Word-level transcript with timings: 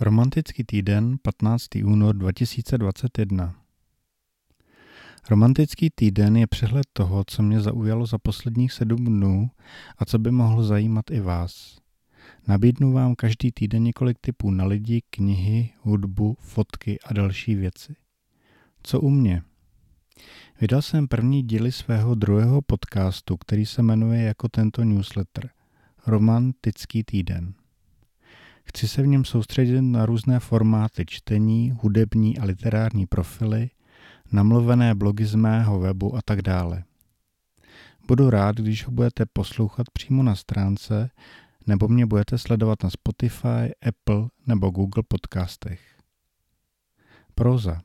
Romantický 0.00 0.64
týden, 0.64 1.16
15. 1.22 1.66
únor 1.84 2.16
2021. 2.16 3.54
Romantický 5.30 5.90
týden 5.90 6.36
je 6.36 6.46
přehled 6.46 6.86
toho, 6.92 7.24
co 7.26 7.42
mě 7.42 7.60
zaujalo 7.60 8.06
za 8.06 8.18
posledních 8.18 8.72
sedm 8.72 9.04
dnů 9.04 9.50
a 9.98 10.04
co 10.04 10.18
by 10.18 10.30
mohlo 10.30 10.64
zajímat 10.64 11.10
i 11.10 11.20
vás. 11.20 11.78
Nabídnu 12.48 12.92
vám 12.92 13.14
každý 13.14 13.52
týden 13.52 13.82
několik 13.82 14.18
typů 14.20 14.50
na 14.50 14.64
lidi, 14.64 15.02
knihy, 15.10 15.72
hudbu, 15.80 16.36
fotky 16.40 16.98
a 17.00 17.12
další 17.12 17.54
věci. 17.54 17.96
Co 18.82 19.00
u 19.00 19.10
mě? 19.10 19.42
Vydal 20.60 20.82
jsem 20.82 21.08
první 21.08 21.42
díly 21.42 21.72
svého 21.72 22.14
druhého 22.14 22.62
podcastu, 22.62 23.36
který 23.36 23.66
se 23.66 23.82
jmenuje 23.82 24.22
jako 24.22 24.48
tento 24.48 24.84
newsletter 24.84 25.50
Romantický 26.06 27.04
týden. 27.04 27.54
Chci 28.68 28.88
se 28.88 29.02
v 29.02 29.06
něm 29.06 29.24
soustředit 29.24 29.82
na 29.82 30.06
různé 30.06 30.40
formáty 30.40 31.04
čtení, 31.06 31.78
hudební 31.82 32.38
a 32.38 32.44
literární 32.44 33.06
profily, 33.06 33.70
namluvené 34.32 34.94
blogy 34.94 35.24
z 35.24 35.34
mého 35.34 35.80
webu 35.80 36.16
a 36.16 36.20
tak 36.24 36.42
dále. 36.42 36.84
Budu 38.08 38.30
rád, 38.30 38.56
když 38.56 38.86
ho 38.86 38.92
budete 38.92 39.26
poslouchat 39.32 39.86
přímo 39.92 40.22
na 40.22 40.34
stránce 40.34 41.10
nebo 41.66 41.88
mě 41.88 42.06
budete 42.06 42.38
sledovat 42.38 42.82
na 42.84 42.90
Spotify, 42.90 43.72
Apple 43.88 44.28
nebo 44.46 44.70
Google 44.70 45.02
podcastech. 45.08 45.80
Proza. 47.34 47.80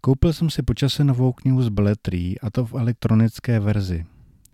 Koupil 0.00 0.32
jsem 0.32 0.50
si 0.50 0.62
počase 0.62 1.04
novou 1.04 1.32
knihu 1.32 1.62
z 1.62 1.68
beletrí, 1.68 2.40
a 2.40 2.50
to 2.50 2.66
v 2.66 2.74
elektronické 2.74 3.60
verzi. 3.60 4.06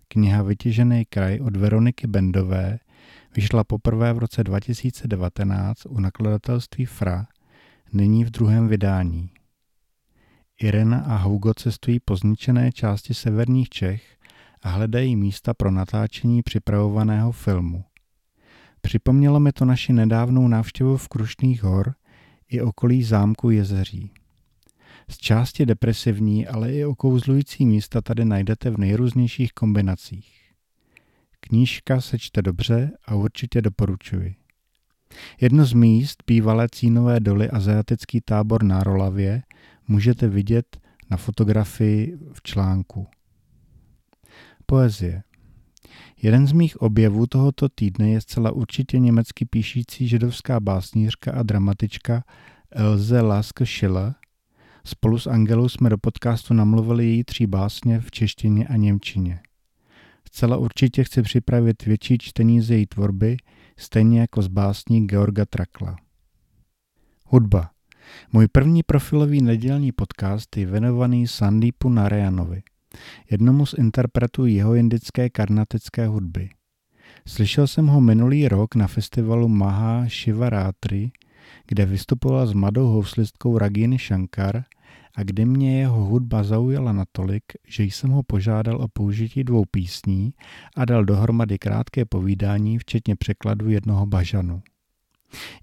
Kniha 0.07 0.43
Vytěžený 0.43 1.05
kraj 1.05 1.39
od 1.39 1.57
Veroniky 1.57 2.07
Bendové 2.07 2.79
vyšla 3.35 3.63
poprvé 3.63 4.13
v 4.13 4.17
roce 4.17 4.43
2019 4.43 5.85
u 5.85 5.99
nakladatelství 5.99 6.85
Fra, 6.85 7.27
nyní 7.93 8.25
v 8.25 8.29
druhém 8.29 8.67
vydání. 8.67 9.29
Irena 10.61 10.99
a 10.99 11.15
Hugo 11.15 11.53
cestují 11.53 11.99
po 11.99 12.15
zničené 12.15 12.71
části 12.71 13.13
severních 13.13 13.69
Čech 13.69 14.17
a 14.61 14.69
hledají 14.69 15.15
místa 15.15 15.53
pro 15.53 15.71
natáčení 15.71 16.43
připravovaného 16.43 17.31
filmu. 17.31 17.83
Připomnělo 18.81 19.39
mi 19.39 19.51
to 19.51 19.65
naši 19.65 19.93
nedávnou 19.93 20.47
návštěvu 20.47 20.97
v 20.97 21.07
Krušných 21.07 21.63
hor 21.63 21.95
i 22.49 22.61
okolí 22.61 23.03
zámku 23.03 23.49
Jezeří. 23.49 24.11
Z 25.09 25.17
části 25.17 25.65
depresivní, 25.65 26.47
ale 26.47 26.73
i 26.73 26.85
okouzlující 26.85 27.65
místa 27.65 28.01
tady 28.01 28.25
najdete 28.25 28.69
v 28.69 28.77
nejrůznějších 28.77 29.53
kombinacích. 29.53 30.36
Knížka 31.47 32.01
se 32.01 32.19
čte 32.19 32.41
dobře 32.41 32.91
a 33.05 33.15
určitě 33.15 33.61
doporučuji. 33.61 34.35
Jedno 35.41 35.65
z 35.65 35.73
míst, 35.73 36.23
bývalé 36.27 36.67
cínové 36.71 37.19
doly 37.19 37.49
a 37.49 37.59
zajatecký 37.59 38.21
tábor 38.21 38.63
na 38.63 38.83
Rolavě, 38.83 39.43
můžete 39.87 40.27
vidět 40.27 40.77
na 41.11 41.17
fotografii 41.17 42.17
v 42.33 42.41
článku. 42.41 43.07
Poezie. 44.65 45.23
Jeden 46.21 46.47
z 46.47 46.51
mých 46.51 46.81
objevů 46.81 47.27
tohoto 47.27 47.69
týdne 47.69 48.09
je 48.09 48.21
zcela 48.21 48.51
určitě 48.51 48.99
německy 48.99 49.45
píšící 49.45 50.07
židovská 50.07 50.59
básnířka 50.59 51.31
a 51.31 51.43
dramatička 51.43 52.23
Elze 52.71 53.21
Laske 53.21 53.65
Schiller. 53.65 54.13
Spolu 54.85 55.19
s 55.19 55.27
Angelou 55.27 55.69
jsme 55.69 55.89
do 55.89 55.97
podcastu 55.97 56.53
namluvili 56.53 57.05
její 57.05 57.23
tří 57.23 57.47
básně 57.47 57.99
v 57.99 58.11
češtině 58.11 58.67
a 58.67 58.75
němčině. 58.75 59.39
Zcela 60.37 60.57
určitě 60.57 61.03
chci 61.03 61.21
připravit 61.21 61.85
větší 61.85 62.17
čtení 62.17 62.61
z 62.61 62.71
její 62.71 62.85
tvorby, 62.85 63.37
stejně 63.77 64.19
jako 64.19 64.41
z 64.41 64.47
básní 64.47 65.07
Georga 65.07 65.45
Trakla. 65.45 65.95
Hudba. 67.25 67.69
Můj 68.33 68.47
první 68.47 68.83
profilový 68.83 69.41
nedělní 69.41 69.91
podcast 69.91 70.57
je 70.57 70.65
věnovaný 70.65 71.27
Sandeepu 71.27 71.89
Narayanovi, 71.89 72.61
jednomu 73.31 73.65
z 73.65 73.73
interpretů 73.73 74.45
jeho 74.45 74.75
indické 74.75 75.29
karnatické 75.29 76.07
hudby. 76.07 76.49
Slyšel 77.27 77.67
jsem 77.67 77.87
ho 77.87 78.01
minulý 78.01 78.47
rok 78.47 78.75
na 78.75 78.87
festivalu 78.87 79.47
Maha 79.47 80.05
Shivaratri, 80.07 81.11
kde 81.67 81.85
vystupoval 81.85 82.47
s 82.47 82.53
mladou 82.53 82.87
houslistkou 82.87 83.57
Ragini 83.57 83.97
Shankar 83.97 84.63
a 85.17 85.23
kdy 85.23 85.45
mě 85.45 85.79
jeho 85.79 86.05
hudba 86.05 86.43
zaujala 86.43 86.93
natolik, 86.93 87.43
že 87.67 87.83
jsem 87.83 88.09
ho 88.09 88.23
požádal 88.23 88.81
o 88.81 88.87
použití 88.87 89.43
dvou 89.43 89.65
písní 89.71 90.33
a 90.75 90.85
dal 90.85 91.05
dohromady 91.05 91.57
krátké 91.59 92.05
povídání, 92.05 92.77
včetně 92.77 93.15
překladu 93.15 93.69
jednoho 93.69 94.05
bažanu. 94.05 94.61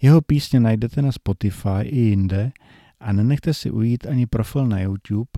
Jeho 0.03 0.21
písně 0.21 0.61
najdete 0.61 1.03
na 1.03 1.13
Spotify 1.13 1.81
i 1.83 1.99
jinde 1.99 2.53
a 3.01 3.13
nenechte 3.13 3.55
si 3.55 3.71
ujít 3.71 4.07
ani 4.07 4.27
profil 4.27 4.67
na 4.67 4.81
YouTube, 4.81 5.31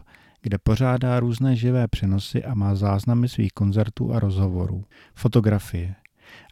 kde 0.43 0.59
pořádá 0.59 1.21
různé 1.21 1.57
živé 1.57 1.89
přenosy 1.89 2.45
a 2.45 2.55
má 2.55 2.75
záznamy 2.75 3.29
svých 3.29 3.53
koncertů 3.53 4.13
a 4.13 4.21
rozhovorů. 4.21 4.85
Fotografie. 5.15 5.95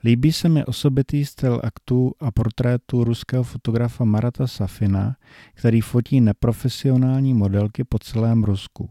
Líbí 0.04 0.32
se 0.32 0.48
mi 0.48 0.64
osobitý 0.64 1.24
styl 1.24 1.60
aktů 1.64 2.12
a 2.20 2.30
portrétu 2.30 3.04
ruského 3.04 3.44
fotografa 3.44 4.04
Marata 4.04 4.46
Safina, 4.46 5.16
který 5.54 5.80
fotí 5.80 6.20
neprofesionální 6.20 7.34
modelky 7.34 7.84
po 7.84 7.98
celém 7.98 8.44
Rusku. 8.44 8.90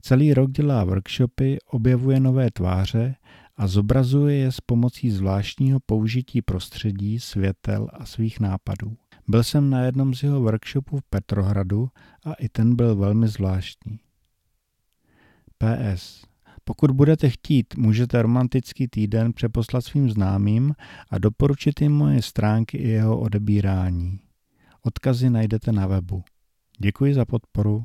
Celý 0.00 0.34
rok 0.34 0.50
dělá 0.50 0.84
workshopy, 0.84 1.58
objevuje 1.70 2.20
nové 2.20 2.50
tváře 2.50 3.14
a 3.56 3.66
zobrazuje 3.66 4.36
je 4.36 4.52
s 4.52 4.60
pomocí 4.60 5.10
zvláštního 5.10 5.80
použití 5.86 6.42
prostředí, 6.42 7.20
světel 7.20 7.88
a 7.92 8.06
svých 8.06 8.40
nápadů. 8.40 8.96
Byl 9.28 9.42
jsem 9.42 9.70
na 9.70 9.82
jednom 9.82 10.14
z 10.14 10.22
jeho 10.22 10.40
workshopů 10.40 10.98
v 10.98 11.02
Petrohradu 11.10 11.88
a 12.24 12.32
i 12.32 12.48
ten 12.48 12.76
byl 12.76 12.96
velmi 12.96 13.28
zvláštní. 13.28 14.00
PS. 15.58 16.27
Pokud 16.68 16.90
budete 16.90 17.30
chtít, 17.30 17.76
můžete 17.76 18.22
romantický 18.22 18.88
týden 18.88 19.32
přeposlat 19.32 19.84
svým 19.84 20.10
známým 20.10 20.74
a 21.10 21.18
doporučit 21.18 21.80
jim 21.80 21.92
moje 21.92 22.22
stránky 22.22 22.78
i 22.78 22.88
jeho 22.88 23.20
odebírání. 23.20 24.20
Odkazy 24.82 25.30
najdete 25.30 25.72
na 25.72 25.86
webu. 25.86 26.22
Děkuji 26.78 27.14
za 27.14 27.24
podporu. 27.24 27.84